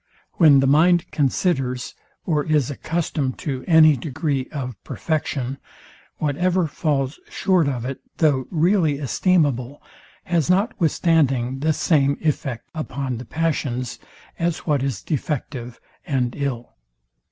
[0.37, 1.93] When the mind considers,
[2.25, 5.59] or is accustomed to, any degree of perfection,
[6.17, 9.79] whatever falls short of it, though really esteemable,
[10.23, 13.99] has notwithstanding the same effect upon the passions;
[14.39, 16.73] as what is defective and ill.